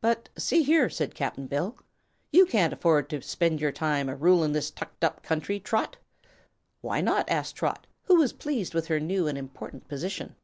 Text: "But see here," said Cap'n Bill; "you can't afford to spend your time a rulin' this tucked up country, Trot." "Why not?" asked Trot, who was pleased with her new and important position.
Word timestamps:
"But 0.00 0.30
see 0.38 0.62
here," 0.62 0.88
said 0.88 1.14
Cap'n 1.14 1.46
Bill; 1.46 1.76
"you 2.32 2.46
can't 2.46 2.72
afford 2.72 3.10
to 3.10 3.20
spend 3.20 3.60
your 3.60 3.72
time 3.72 4.08
a 4.08 4.16
rulin' 4.16 4.52
this 4.52 4.70
tucked 4.70 5.04
up 5.04 5.22
country, 5.22 5.60
Trot." 5.60 5.98
"Why 6.80 7.02
not?" 7.02 7.28
asked 7.28 7.56
Trot, 7.56 7.86
who 8.04 8.16
was 8.16 8.32
pleased 8.32 8.72
with 8.72 8.86
her 8.86 8.98
new 9.00 9.28
and 9.28 9.36
important 9.36 9.86
position. 9.86 10.34